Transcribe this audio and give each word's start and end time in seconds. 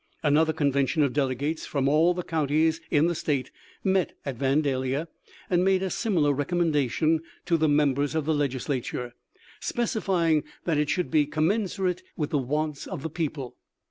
Another 0.23 0.51
con 0.51 0.71
vention 0.71 1.03
of 1.03 1.13
delegates 1.13 1.67
from 1.67 1.87
all 1.87 2.15
the 2.15 2.23
counties 2.23 2.81
in 2.89 3.05
the 3.05 3.13
State 3.13 3.51
met 3.83 4.17
at 4.25 4.35
Vandalia 4.37 5.07
and 5.47 5.63
made 5.63 5.83
a 5.83 5.91
similar 5.91 6.33
recom 6.33 6.71
mendation 6.73 7.19
to 7.45 7.55
the 7.55 7.69
members 7.69 8.15
of 8.15 8.25
the 8.25 8.33
Legislature, 8.33 9.13
specifying 9.59 10.43
that 10.63 10.79
it 10.79 10.89
should 10.89 11.11
be" 11.11 11.27
commensurate 11.37 12.01
with 12.17 12.31
the 12.31 12.39
wants 12.39 12.87
of 12.87 13.03
the 13.03 13.11
people." 13.11 13.57